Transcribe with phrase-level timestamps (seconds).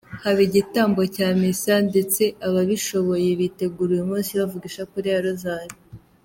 [0.23, 5.75] Haba igitambo cya misa ndetse ababishoboye bitegura uyu munsi bavuga ishapule ya Rozari.